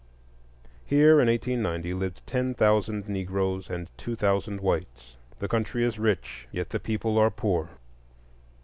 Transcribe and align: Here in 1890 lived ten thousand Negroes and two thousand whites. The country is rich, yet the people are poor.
Here 0.83 1.21
in 1.21 1.27
1890 1.27 1.93
lived 1.93 2.25
ten 2.25 2.55
thousand 2.55 3.07
Negroes 3.07 3.69
and 3.69 3.87
two 3.99 4.15
thousand 4.15 4.59
whites. 4.59 5.15
The 5.37 5.47
country 5.47 5.83
is 5.85 5.99
rich, 5.99 6.47
yet 6.51 6.71
the 6.71 6.79
people 6.79 7.19
are 7.19 7.29
poor. 7.29 7.69